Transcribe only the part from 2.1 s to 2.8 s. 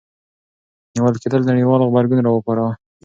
راوپاروه.